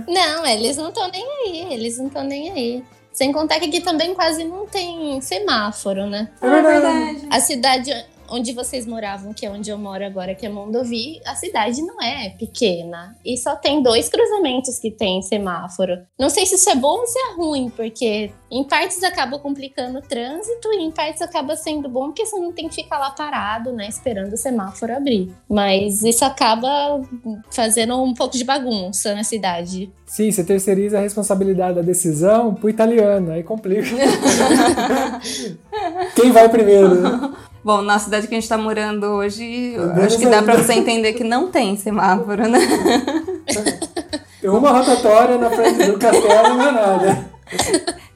[0.08, 1.72] Não, eles não estão nem aí.
[1.72, 2.84] Eles não estão nem aí.
[3.12, 6.28] Sem contar que aqui também quase não tem semáforo, né?
[6.40, 7.26] É verdade.
[7.28, 7.92] A cidade
[8.30, 12.00] onde vocês moravam, que é onde eu moro agora, que é Mondovi, a cidade não
[12.00, 13.16] é pequena.
[13.24, 15.98] E só tem dois cruzamentos que tem semáforo.
[16.18, 19.98] Não sei se isso é bom ou se é ruim, porque em partes acaba complicando
[19.98, 23.10] o trânsito e em partes acaba sendo bom, porque você não tem que ficar lá
[23.10, 25.32] parado, né, esperando o semáforo abrir.
[25.48, 27.00] Mas isso acaba
[27.50, 29.90] fazendo um pouco de bagunça na cidade.
[30.06, 33.88] Sim, você terceiriza a responsabilidade da decisão pro italiano, aí complica.
[36.16, 37.30] Quem vai primeiro?
[37.62, 41.12] Bom, na cidade que a gente tá morando hoje, acho que dá pra você entender
[41.12, 42.58] que não tem semáforo, né?
[44.40, 47.30] Tem uma rotatória na frente do castelo não é nada.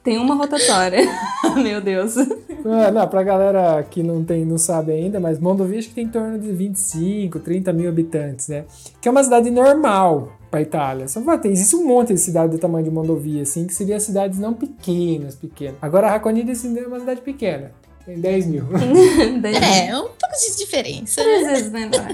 [0.03, 1.07] Tem uma rotatória.
[1.55, 2.17] Meu Deus.
[2.17, 6.05] Ah, Não, pra galera que não, tem, não sabe ainda, mas Mondovi acho que tem
[6.05, 8.65] em torno de 25, 30 mil habitantes, né?
[8.99, 11.07] Que é uma cidade normal pra Itália.
[11.07, 14.39] Só tem, existe um monte de cidade do tamanho de Mondovi, assim, que seriam cidades
[14.39, 15.75] não pequenas, pequenas.
[15.79, 17.71] Agora, Raconida assim, é uma cidade pequena.
[18.05, 18.63] Tem 10 mil.
[18.73, 21.23] É, um pouco de diferença.
[21.23, 21.27] né?
[21.27, 22.07] Três vezes menor.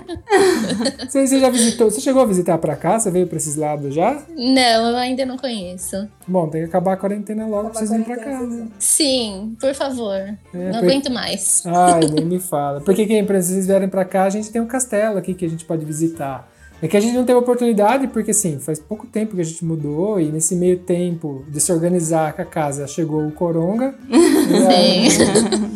[1.10, 1.90] você, você já visitou?
[1.92, 3.00] Você chegou a visitar pra cá?
[3.00, 4.24] Você veio pra esses lados já?
[4.36, 6.08] Não, eu ainda não conheço.
[6.28, 8.68] Bom, tem que acabar a quarentena logo pra vocês virem pra cá, né?
[8.80, 10.16] Sim, por favor.
[10.16, 11.64] É, não por- aguento mais.
[11.66, 12.82] Ai, nem me fala.
[12.82, 15.50] Porque quem pra vocês vierem pra cá, a gente tem um castelo aqui que a
[15.50, 16.50] gente pode visitar.
[16.84, 19.64] É que a gente não teve oportunidade, porque assim, faz pouco tempo que a gente
[19.64, 23.94] mudou, e nesse meio tempo de se organizar com a casa, chegou o Coronga.
[24.10, 25.71] Sim.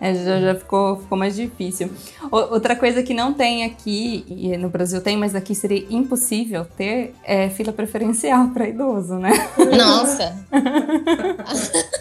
[0.00, 1.90] É, já, já ficou, ficou mais difícil.
[2.30, 6.64] O- outra coisa que não tem aqui, e no Brasil tem, mas aqui seria impossível
[6.76, 9.30] ter, é fila preferencial para idoso, né?
[9.76, 10.36] Nossa.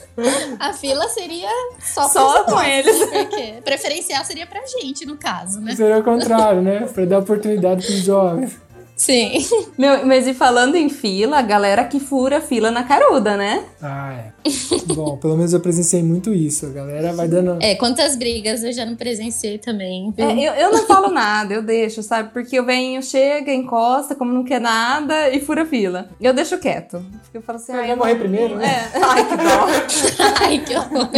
[0.59, 2.97] A fila seria só, Só com eles.
[3.05, 5.75] Porque preferencial seria pra gente, no caso, né?
[5.75, 6.87] Seria o contrário, né?
[6.93, 8.57] Pra dar oportunidade pros jovens.
[8.97, 9.45] Sim.
[9.77, 13.63] Meu, mas e falando em fila, a galera que fura fila na caruda, né?
[13.79, 14.31] Ah, é.
[14.93, 16.65] Bom, pelo menos eu presenciei muito isso.
[16.65, 17.57] A galera vai dando.
[17.61, 20.11] É, quantas brigas eu já não presenciei também.
[20.17, 22.31] É, eu, eu não falo nada, eu deixo, sabe?
[22.33, 26.09] Porque eu venho, chega, encosta, como não quer nada e fura fila.
[26.19, 27.05] Eu deixo quieto.
[27.21, 28.65] Porque eu falo assim, Vai ai, morrer primeiro, né?
[28.65, 28.97] É.
[29.03, 29.67] Ai, que dó.
[30.41, 31.09] Ai, que horror.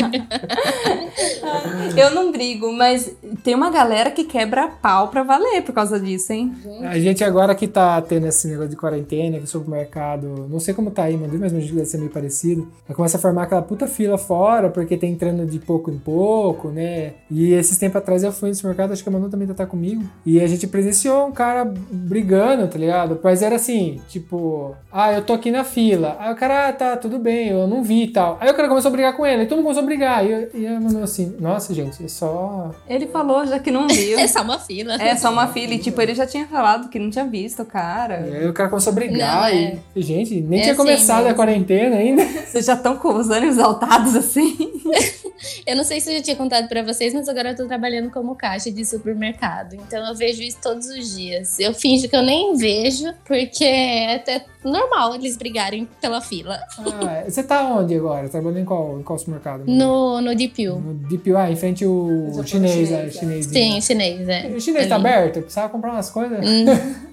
[1.95, 3.09] Eu não brigo, mas
[3.43, 6.53] tem uma galera que quebra pau pra valer por causa disso, hein?
[6.83, 10.73] A gente agora que tá tendo esse negócio de quarentena, que o supermercado, não sei
[10.73, 12.67] como tá aí, mas mas deve ser meio parecido.
[12.87, 16.69] Aí começa a formar aquela puta fila fora, porque tá entrando de pouco em pouco,
[16.69, 17.13] né?
[17.29, 20.03] E esses tempos atrás eu fui no supermercado, acho que a Manu também tá comigo.
[20.25, 23.19] E a gente presenciou um cara brigando, tá ligado?
[23.23, 26.15] Mas era assim, tipo, ah, eu tô aqui na fila.
[26.19, 28.37] Aí o cara, ah, tá, tudo bem, eu não vi e tal.
[28.39, 30.25] Aí o cara começou a brigar com ele, aí todo mundo começou a brigar.
[30.25, 32.71] E, eu- e a Manu assim, nossa, gente, é só.
[32.87, 34.19] Ele falou já que não viu.
[34.19, 34.95] É só uma fila.
[34.95, 35.73] É só uma fila.
[35.73, 38.27] E tipo, ele já tinha falado que não tinha visto o cara.
[38.29, 39.41] E aí o cara começou a brigar.
[39.41, 39.77] Não, é.
[39.95, 41.35] e, gente, nem É tinha assim começado a mesmo.
[41.35, 42.23] quarentena ainda.
[42.25, 44.57] Vocês já estão com os ânimos exaltados assim?
[45.65, 48.09] Eu não sei se eu já tinha contado pra vocês, mas agora eu tô trabalhando
[48.11, 49.73] como caixa de supermercado.
[49.75, 51.59] Então eu vejo isso todos os dias.
[51.59, 56.59] Eu finjo que eu nem vejo, porque é até normal eles brigarem pela fila.
[56.79, 58.27] Ah, você tá onde agora?
[58.27, 59.63] Trabalhando em qual, em qual supermercado?
[59.65, 60.79] No, no DPU.
[60.79, 63.11] No DPI, ah, em frente o chinês, chinês, é, é.
[63.11, 63.45] chinês.
[63.45, 64.47] Sim, chinês, é.
[64.47, 65.07] O chinês tá Ali.
[65.07, 65.37] aberto?
[65.37, 66.39] Eu precisava comprar umas coisas?
[66.45, 66.65] Hum,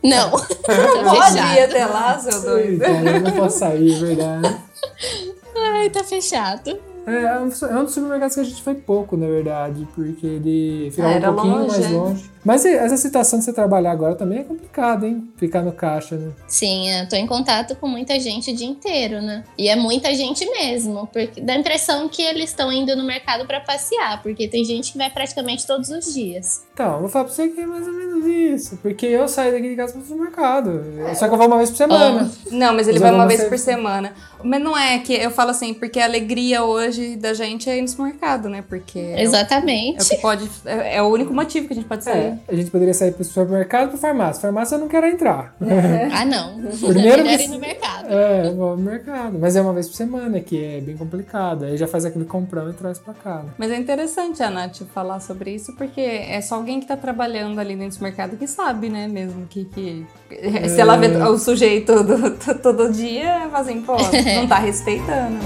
[0.03, 0.31] Não.
[0.33, 2.83] Não Tá pode ir até lá, seu doido.
[2.83, 4.57] Eita, eu não posso sair, é verdade.
[5.57, 6.79] Ai, tá fechado.
[7.07, 10.27] É, é um é um dos supermercados que a gente foi pouco, na verdade, porque
[10.27, 11.89] ele ficava Ah, um pouquinho longe, mais é.
[11.95, 12.31] longe.
[12.45, 15.29] Mas essa situação de você trabalhar agora também é complicado, hein?
[15.37, 16.31] Ficar no caixa, né?
[16.47, 19.43] Sim, eu tô em contato com muita gente o dia inteiro, né?
[19.59, 23.47] E é muita gente mesmo, porque dá a impressão que eles estão indo no mercado
[23.47, 26.65] pra passear, porque tem gente que vai praticamente todos os dias.
[26.73, 28.77] Então, eu vou falar pra você que é mais ou menos isso.
[28.81, 30.83] Porque eu saio daqui de casa pro supermercado.
[31.17, 32.31] Só que eu vou uma vez por semana.
[32.51, 34.13] Não, mas ele Mas vai uma vez por semana.
[34.45, 37.83] Mas não é que eu falo assim, porque a alegria hoje da gente é ir
[37.83, 38.63] no supermercado, né?
[38.69, 40.03] Porque é o- é Exatamente.
[40.03, 40.51] o que pode.
[40.65, 42.17] É, é o único motivo que a gente pode sair.
[42.19, 44.41] É, a gente poderia sair pro supermercado e pro farmácia.
[44.43, 45.55] Farmácia eu não quero entrar.
[46.13, 46.59] Ah, não.
[46.89, 48.07] Primeiro que- ir no mercado.
[48.09, 49.39] É, vou ao mercado.
[49.39, 51.65] Mas é uma vez por semana, que é bem complicado.
[51.65, 53.37] Aí já faz aquele comprão e traz pra cá.
[53.43, 53.51] né?
[53.59, 57.59] Mas é interessante a Nath falar sobre isso, porque é só alguém que tá trabalhando
[57.59, 59.65] ali dentro do mercado que sabe, né, mesmo, que...
[59.67, 60.07] que...
[60.69, 63.97] Se ela vê o sujeito do- to- todo dia, fala assim, pô,
[64.35, 65.37] não tá respeitando.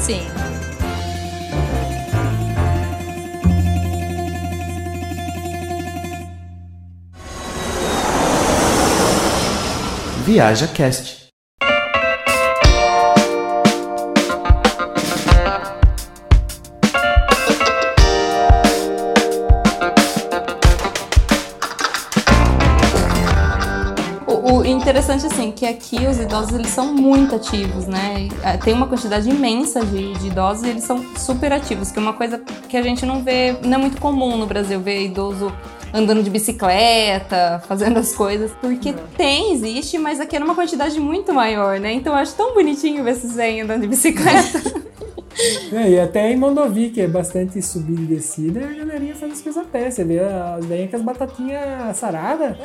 [0.00, 0.22] Sim.
[10.24, 11.24] Viaja Cast.
[24.26, 28.28] O, interessante, assim, que aqui os idosos, eles são muito ativos, né?
[28.42, 32.02] Ah, Tem uma quantidade imensa de, de idosos e eles são super ativos, que é
[32.02, 35.52] uma coisa que a gente não vê, não é muito comum no Brasil, ver idoso
[35.94, 41.32] andando de bicicleta, fazendo as coisas, porque tem, existe, mas aqui é numa quantidade muito
[41.32, 41.92] maior, né?
[41.92, 44.84] Então eu acho tão bonitinho ver esses velhos andando de bicicleta.
[45.72, 49.40] É, e até em Mondovi, que é bastante subida e descida, a galerinha faz as
[49.40, 49.90] coisas a pé.
[49.90, 52.56] Você vê as velhinhas com as batatinhas saradas.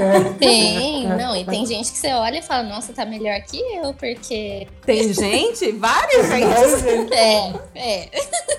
[0.00, 0.32] É.
[0.38, 3.92] Tem, não, e tem gente que você olha e fala, nossa, tá melhor que eu,
[3.94, 4.66] porque.
[4.84, 8.10] tem gente, vários gente, É, é.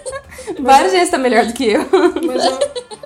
[0.59, 1.81] vários gente tá melhor do que eu.
[2.25, 2.59] Mas eu,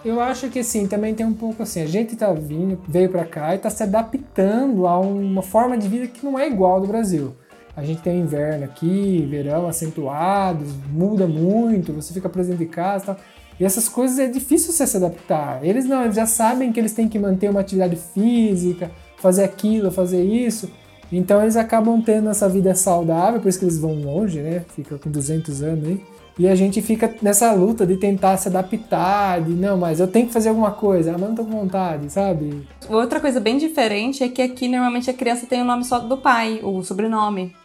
[0.05, 3.25] eu acho que assim, também tem um pouco assim, a gente tá vindo, veio pra
[3.25, 6.81] cá e tá se adaptando a uma forma de vida que não é igual ao
[6.81, 7.35] do Brasil.
[7.75, 13.05] A gente tem inverno aqui, verão acentuados, muda muito, você fica preso de casa e
[13.07, 13.17] tal.
[13.59, 15.63] E essas coisas é difícil você se adaptar.
[15.63, 19.91] Eles não, eles já sabem que eles têm que manter uma atividade física, fazer aquilo,
[19.91, 20.69] fazer isso.
[21.11, 24.63] Então eles acabam tendo essa vida saudável, por isso que eles vão longe, né?
[24.75, 26.01] Fica com 200 anos aí.
[26.37, 30.27] E a gente fica nessa luta de tentar se adaptar, de não, mas eu tenho
[30.27, 32.61] que fazer alguma coisa, mas não tô com vontade, sabe?
[32.89, 36.17] Outra coisa bem diferente é que aqui normalmente a criança tem o nome só do
[36.17, 37.55] pai, o sobrenome.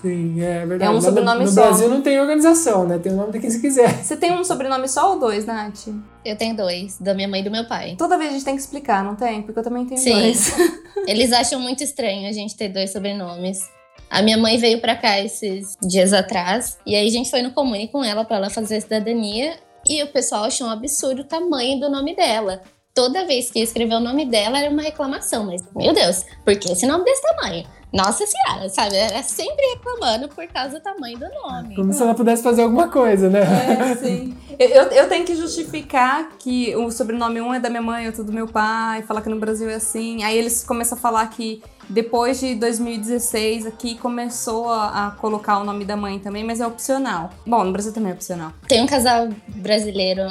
[0.00, 0.92] Sim, é verdade.
[0.92, 1.62] É um sobrenome no, no só.
[1.62, 2.98] Brasil não tem organização, né?
[2.98, 3.92] Tem o nome de quem se quiser.
[4.02, 5.88] Você tem um sobrenome só ou dois, Nath?
[6.24, 7.96] Eu tenho dois, da minha mãe e do meu pai.
[7.98, 9.42] Toda vez a gente tem que explicar, não tem?
[9.42, 10.12] Porque eu também tenho Sim.
[10.12, 10.54] dois.
[11.06, 13.58] Eles acham muito estranho a gente ter dois sobrenomes.
[14.10, 17.50] A minha mãe veio pra cá esses dias atrás, e aí a gente foi no
[17.50, 19.58] comune com ela pra ela fazer a cidadania,
[19.88, 22.62] e o pessoal achou um absurdo o tamanho do nome dela.
[22.94, 26.56] Toda vez que ia escrever o nome dela era uma reclamação, mas meu Deus, por
[26.58, 27.64] que esse nome desse tamanho?
[27.92, 28.96] Nossa senhora, sabe?
[28.96, 31.74] Era sempre reclamando por causa do tamanho do nome.
[31.74, 33.40] Como se ela pudesse fazer alguma coisa, né?
[33.40, 34.36] É, sim.
[34.58, 38.24] Eu, eu, eu tenho que justificar que o sobrenome um é da minha mãe, outro
[38.24, 40.22] do meu pai, falar que no Brasil é assim.
[40.22, 45.64] Aí eles começam a falar que depois de 2016 aqui começou a, a colocar o
[45.64, 47.30] nome da mãe também, mas é opcional.
[47.46, 48.52] Bom, no Brasil também é opcional.
[48.66, 50.22] Tem um casal brasileiro,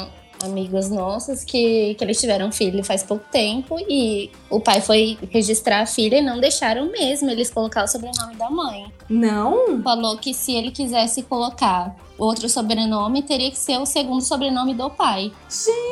[0.43, 5.81] amigos nossos, que, que eles tiveram filho faz pouco tempo e o pai foi registrar
[5.81, 8.91] a filha e não deixaram mesmo eles colocar o sobrenome da mãe.
[9.09, 9.81] Não?
[9.81, 14.89] Falou que se ele quisesse colocar outro sobrenome, teria que ser o segundo sobrenome do
[14.89, 15.31] pai.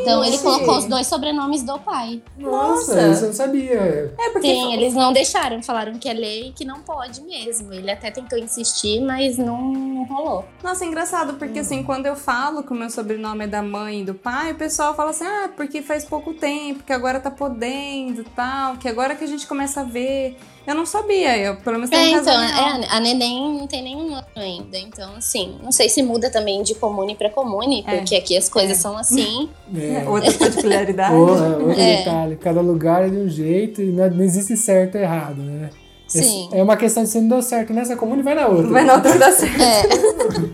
[0.01, 2.21] Então ele colocou os dois sobrenomes do pai.
[2.37, 3.07] Nossa, Nossa.
[3.09, 4.13] isso eu não sabia.
[4.19, 7.73] É porque Sim, eles não deixaram, falaram que é lei e que não pode mesmo.
[7.73, 10.45] Ele até tentou insistir, mas não, não rolou.
[10.63, 14.01] Nossa, é engraçado, porque assim, quando eu falo que o meu sobrenome é da mãe
[14.01, 17.31] e do pai, o pessoal fala assim, ah, porque faz pouco tempo, que agora tá
[17.31, 20.37] podendo e tal, que agora que a gente começa a ver.
[20.67, 24.15] Eu não sabia, eu pelo menos É, tenho então, é, a neném não tem nenhum
[24.15, 24.77] ano ainda.
[24.79, 27.97] Então, assim, não sei se muda também de comune pra comune, É.
[27.97, 28.81] porque aqui as coisas É.
[28.81, 29.47] são assim.
[29.77, 30.03] É.
[30.09, 31.13] Outra particularidade.
[31.13, 31.97] É, outro É.
[31.97, 35.69] detalhe, cada lugar é de um jeito e não, não existe certo e errado, né?
[36.07, 36.49] Sim.
[36.51, 38.67] É uma questão de se não deu certo nessa comune, vai na outra.
[38.71, 39.61] Vai na outra dar certo.
[39.61, 39.85] É.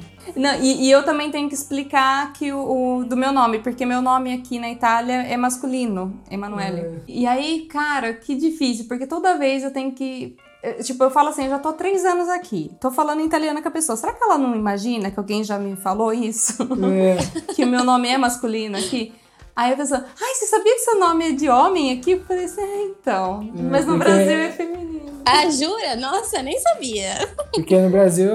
[0.35, 3.85] Não, e, e eu também tenho que explicar que o, o- do meu nome, porque
[3.85, 6.81] meu nome aqui na Itália é masculino, Emanuele.
[7.07, 10.35] E aí, cara, que difícil, porque toda vez eu tenho que.
[10.63, 12.71] eh, Tipo, eu falo assim, eu já tô há três anos aqui.
[12.79, 13.95] Tô falando italiano com a pessoa.
[13.95, 16.57] Será que ela não imagina que alguém já me falou isso?
[16.93, 17.17] É,
[17.53, 19.13] que o meu nome é masculino aqui?
[19.55, 22.11] Aí a pessoa, ai, você sabia que seu nome é de homem aqui?
[22.11, 23.49] Eu falei assim, é, então.
[23.69, 25.01] Mas no porque- Brasil é feminino.
[25.23, 25.95] Ah, jura?
[25.97, 27.29] Nossa, nem sabia.
[27.53, 28.31] porque no Brasil,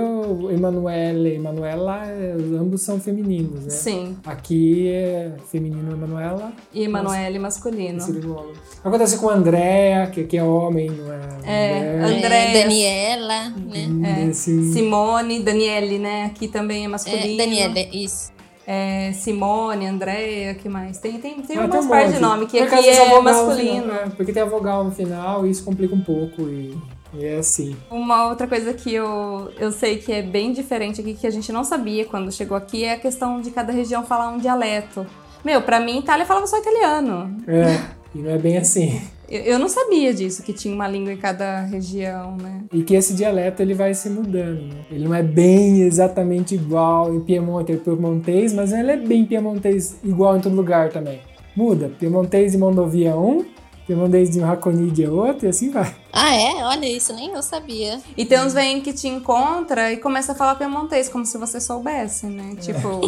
[0.52, 3.70] Emanuele e Emanuela, é, ambos são femininos, né?
[3.70, 4.16] Sim.
[4.24, 8.04] Aqui é feminino Emanuela, E Emanuele masculino.
[8.38, 8.52] homem.
[8.84, 11.18] Acontece com Andréa, que aqui é homem, não é?
[11.44, 11.98] É.
[12.04, 12.54] Andréas.
[12.54, 14.28] É, Daniela, né?
[14.28, 16.26] É, Simone, Daniele, né?
[16.26, 17.34] Aqui também é masculino.
[17.34, 18.35] É, Daniela, isso.
[18.66, 20.98] É, Simone, Andréia, que mais?
[20.98, 22.16] Tem, tem, tem Ah, umas um partes monte.
[22.16, 23.82] de nome que Por aqui é masculino.
[23.82, 26.76] final, é, porque tem a vogal no final e isso complica um pouco e,
[27.14, 27.76] e é assim.
[27.88, 31.52] Uma outra coisa que eu, eu sei que é bem diferente aqui, que a gente
[31.52, 35.06] não sabia quando chegou aqui, é a questão de cada região falar um dialeto.
[35.44, 37.36] Meu, pra mim, Itália falava só italiano.
[37.46, 37.78] É,
[38.14, 39.00] e não é bem assim.
[39.28, 42.62] Eu não sabia disso, que tinha uma língua em cada região, né?
[42.72, 44.84] E que esse dialeto ele vai se mudando, né?
[44.90, 49.96] Ele não é bem exatamente igual em Piemonte e Piemontês, mas ele é bem Piemontês
[50.04, 51.20] igual em todo lugar também.
[51.56, 53.44] Muda, Piemontês e Mondovia 1,
[53.88, 55.94] Limão de um Hakonid é outro e assim vai.
[56.12, 56.64] Ah, é?
[56.64, 58.00] Olha, isso nem eu sabia.
[58.16, 61.60] E tem uns vem que te encontra e começa a falar piemontês, como se você
[61.60, 62.54] soubesse, né?
[62.56, 62.60] É.
[62.60, 63.00] Tipo,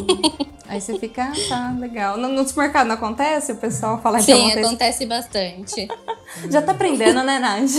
[0.68, 2.16] aí você fica, ah, tá, legal.
[2.16, 3.52] No, no supermercado não acontece?
[3.52, 4.54] O pessoal fala Sim, piemontês?
[4.54, 5.88] Sim, acontece bastante.
[6.48, 7.70] Já tá aprendendo, né, Nath?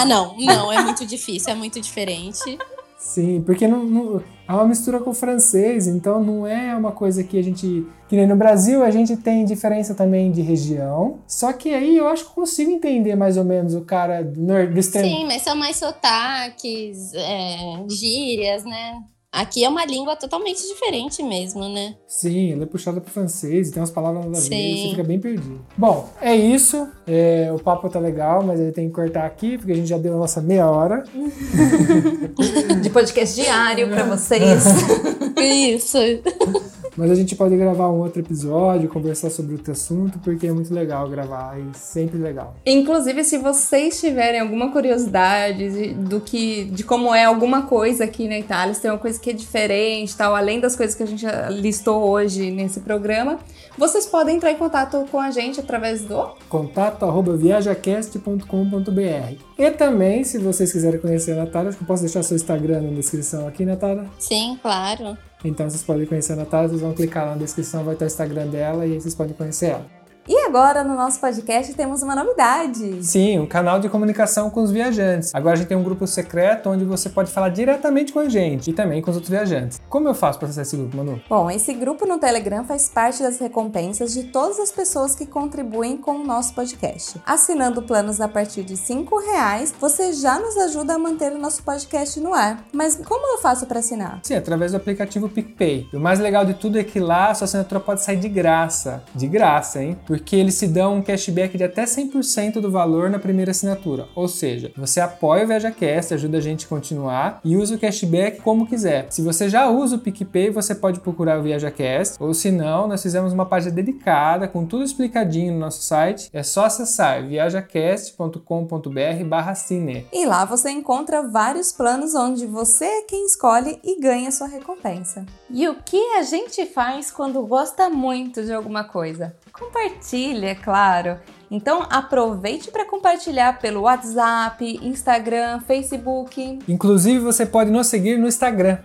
[0.00, 0.36] ah, não.
[0.36, 2.58] Não, é muito difícil, é muito diferente.
[2.96, 7.24] Sim, porque não, não- é uma mistura com o francês, então não é uma coisa
[7.24, 7.86] que a gente.
[8.08, 11.18] Que nem no Brasil a gente tem diferença também de região.
[11.26, 14.78] Só que aí eu acho que consigo entender mais ou menos o cara do, do
[14.78, 15.06] extremo.
[15.06, 19.02] Sim, mas são mais sotaques, é, gírias, né?
[19.34, 21.96] Aqui é uma língua totalmente diferente mesmo, né?
[22.06, 25.02] Sim, ela é puxada pro francês e tem umas palavras nada a ver, você fica
[25.02, 25.60] bem perdido.
[25.76, 26.86] Bom, é isso.
[27.04, 29.98] É, o papo tá legal, mas ele tem que cortar aqui, porque a gente já
[29.98, 31.02] deu a nossa meia hora.
[32.80, 34.62] De podcast diário pra vocês.
[35.36, 35.98] Isso.
[36.96, 40.72] Mas a gente pode gravar um outro episódio, conversar sobre outro assunto, porque é muito
[40.72, 42.54] legal gravar e sempre legal.
[42.64, 48.28] Inclusive, se vocês tiverem alguma curiosidade de- do que, de como é alguma coisa aqui
[48.28, 51.06] na Itália, se tem uma coisa que é diferente, tal, além das coisas que a
[51.06, 53.38] gente listou hoje nesse programa,
[53.76, 59.34] vocês podem entrar em contato com a gente através do contato arroba viajacast.com.br.
[59.58, 62.82] E também, se vocês quiserem conhecer a Natália, acho que eu posso deixar seu Instagram
[62.82, 64.04] na descrição aqui, Natália.
[64.18, 65.16] Sim, claro.
[65.44, 68.08] Então vocês podem conhecer a Natália, vocês vão clicar lá na descrição, vai estar o
[68.08, 69.93] Instagram dela e vocês podem conhecer ela.
[70.26, 73.04] E agora, no nosso podcast, temos uma novidade.
[73.04, 75.34] Sim, um canal de comunicação com os viajantes.
[75.34, 78.70] Agora a gente tem um grupo secreto onde você pode falar diretamente com a gente
[78.70, 79.78] e também com os outros viajantes.
[79.86, 81.20] Como eu faço para acessar esse grupo, Manu?
[81.28, 85.98] Bom, esse grupo no Telegram faz parte das recompensas de todas as pessoas que contribuem
[85.98, 87.20] com o nosso podcast.
[87.26, 91.62] Assinando planos a partir de R$ reais, você já nos ajuda a manter o nosso
[91.62, 92.64] podcast no ar.
[92.72, 94.20] Mas como eu faço para assinar?
[94.22, 95.86] Sim, através do aplicativo PicPay.
[95.92, 98.28] E o mais legal de tudo é que lá a sua assinatura pode sair de
[98.30, 99.02] graça.
[99.14, 99.98] De graça, hein?
[100.14, 104.06] Porque eles se dão um cashback de até 100% do valor na primeira assinatura.
[104.14, 108.40] Ou seja, você apoia o ViajaCast, ajuda a gente a continuar e usa o cashback
[108.40, 109.08] como quiser.
[109.10, 112.22] Se você já usa o PicPay, você pode procurar o ViajaCast.
[112.22, 116.30] Ou se não, nós fizemos uma página dedicada com tudo explicadinho no nosso site.
[116.32, 120.06] É só acessar viajacast.com.br barra cine.
[120.12, 125.26] E lá você encontra vários planos onde você é quem escolhe e ganha sua recompensa.
[125.50, 129.34] E o que a gente faz quando gosta muito de alguma coisa?
[129.56, 131.16] Compartilha, é claro.
[131.48, 136.58] Então aproveite para compartilhar pelo WhatsApp, Instagram, Facebook.
[136.66, 138.78] Inclusive, você pode nos seguir no Instagram,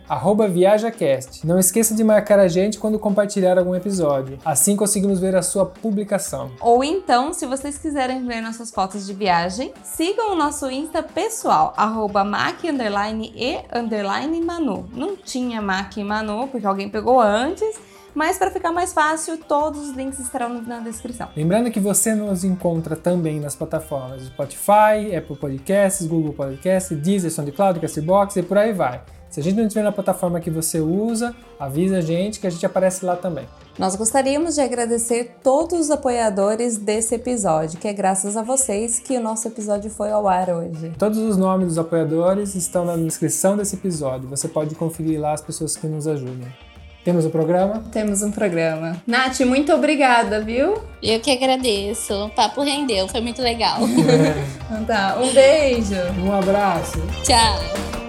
[0.48, 1.48] ViajaCast.
[1.48, 4.38] Não esqueça de marcar a gente quando compartilhar algum episódio.
[4.46, 6.52] Assim conseguimos ver a sua publicação.
[6.62, 11.74] Ou então, se vocês quiserem ver nossas fotos de viagem, sigam o nosso Insta pessoal,
[14.36, 14.88] e manu.
[14.94, 17.76] Não tinha mac e manu, porque alguém pegou antes,
[18.20, 21.30] mas para ficar mais fácil, todos os links estarão na descrição.
[21.38, 27.80] Lembrando que você nos encontra também nas plataformas Spotify, Apple Podcasts, Google Podcasts, Deezer, SoundCloud,
[27.80, 29.02] Castbox e por aí vai.
[29.30, 32.50] Se a gente não estiver na plataforma que você usa, avisa a gente que a
[32.50, 33.48] gente aparece lá também.
[33.78, 39.16] Nós gostaríamos de agradecer todos os apoiadores desse episódio, que é graças a vocês que
[39.16, 40.92] o nosso episódio foi ao ar hoje.
[41.00, 44.28] Todos os nomes dos apoiadores estão na descrição desse episódio.
[44.28, 46.50] Você pode conferir lá as pessoas que nos ajudam.
[47.04, 47.84] Temos o programa?
[47.92, 48.98] Temos um programa.
[49.08, 50.82] Nath, muito obrigada, viu?
[51.02, 52.26] Eu que agradeço.
[52.26, 53.80] O papo rendeu, foi muito legal.
[54.70, 55.96] Então tá, um beijo!
[56.24, 57.02] Um abraço.
[57.24, 58.09] Tchau.